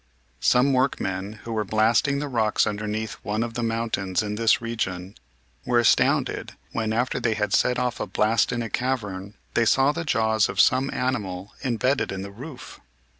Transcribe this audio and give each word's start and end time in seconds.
Some 0.39 0.73
work 0.73 0.99
men 0.99 1.33
who 1.43 1.53
were 1.53 1.63
blasting 1.63 2.17
the 2.17 2.27
rocks 2.27 2.65
underneath 2.65 3.19
one 3.21 3.43
of 3.43 3.53
the 3.53 3.61
mountains 3.61 4.23
in 4.23 4.33
this 4.33 4.59
region 4.59 5.13
were 5.63 5.77
astounded 5.77 6.53
when, 6.71 6.91
after 6.91 7.19
they 7.19 7.35
had 7.35 7.53
set 7.53 7.77
off 7.77 7.99
a 7.99 8.07
blast 8.07 8.51
in 8.51 8.63
a 8.63 8.69
cavern, 8.71 9.35
they 9.53 9.63
saw 9.65 9.91
the 9.91 10.03
jaws 10.03 10.49
of 10.49 10.59
some 10.59 10.89
animal 10.91 11.53
imbedded 11.61 12.11
in 12.11 12.23
the 12.23 12.31
roof. 12.31 12.79